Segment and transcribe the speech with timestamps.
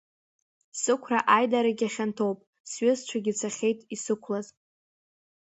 [0.81, 2.39] Сықәра аидарагьы хьанҭоуп,
[2.71, 4.47] сҩызцәагьы цахьеит исықәлаз.